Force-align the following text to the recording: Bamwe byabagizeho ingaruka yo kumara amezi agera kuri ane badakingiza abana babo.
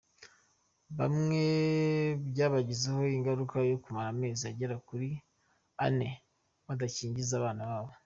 Bamwe 0.97 1.43
byabagizeho 2.29 3.01
ingaruka 3.17 3.55
yo 3.71 3.77
kumara 3.83 4.09
amezi 4.13 4.43
agera 4.51 4.75
kuri 4.87 5.09
ane 5.85 6.09
badakingiza 6.67 7.33
abana 7.37 7.63
babo. 7.71 7.91